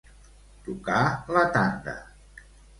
[0.69, 1.03] Tocar
[1.37, 1.97] la tanda.